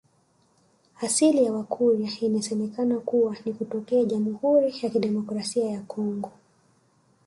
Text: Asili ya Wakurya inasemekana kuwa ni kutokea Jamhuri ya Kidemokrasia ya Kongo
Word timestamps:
Asili 1.01 1.43
ya 1.43 1.53
Wakurya 1.53 2.09
inasemekana 2.21 2.99
kuwa 2.99 3.35
ni 3.45 3.53
kutokea 3.53 4.05
Jamhuri 4.05 4.75
ya 4.83 4.89
Kidemokrasia 4.89 5.71
ya 5.71 5.81
Kongo 5.81 6.31